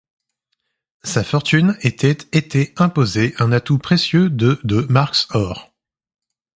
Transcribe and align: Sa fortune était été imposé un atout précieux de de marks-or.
Sa 1.03 1.23
fortune 1.23 1.77
était 1.81 2.17
été 2.31 2.73
imposé 2.77 3.35
un 3.37 3.51
atout 3.51 3.77
précieux 3.77 4.31
de 4.31 4.59
de 4.63 4.81
marks-or. 4.91 5.75